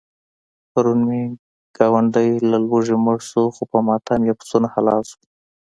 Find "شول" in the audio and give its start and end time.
5.11-5.25